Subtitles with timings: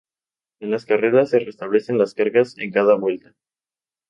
[0.61, 3.35] En las carreras, se restablecen las cargas en cada vuelta.